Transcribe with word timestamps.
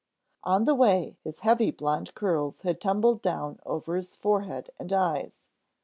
On 0.43 0.63
the 0.65 0.73
way 0.73 1.15
his 1.23 1.41
heavy 1.41 1.69
blond 1.69 2.15
curls 2.15 2.61
had 2.63 2.81
tumbled 2.81 3.21
down 3.21 3.59
over 3.67 3.95
his 3.95 4.15
forehead 4.15 4.71
and 4.79 4.91
eyes. 4.91 5.41